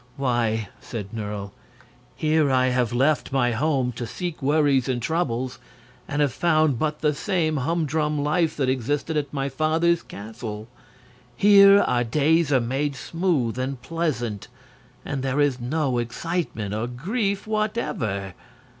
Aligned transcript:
"Why," 0.17 0.69
said 0.79 1.13
Nerle, 1.13 1.53
"here 2.15 2.49
I 2.51 2.69
have 2.69 2.91
left 2.91 3.31
my 3.31 3.51
home 3.51 3.91
to 3.91 4.07
seek 4.07 4.41
worries 4.41 4.89
and 4.89 4.99
troubles, 4.99 5.59
and 6.07 6.23
have 6.23 6.33
found 6.33 6.79
but 6.79 7.01
the 7.01 7.13
same 7.13 7.57
humdrum 7.57 8.23
life 8.23 8.57
that 8.57 8.67
existed 8.67 9.15
at 9.15 9.31
my 9.31 9.47
father's 9.47 10.01
castle. 10.01 10.67
Here 11.37 11.81
our 11.81 12.03
days 12.03 12.51
are 12.51 12.59
made 12.59 12.95
smooth 12.95 13.59
and 13.59 13.79
pleasant, 13.83 14.47
and 15.05 15.21
there 15.21 15.39
is 15.39 15.59
no 15.61 15.99
excitement 15.99 16.73
or 16.73 16.87
grief, 16.87 17.45
whatever. 17.45 18.33